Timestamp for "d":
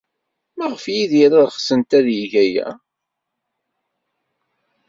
0.87-0.93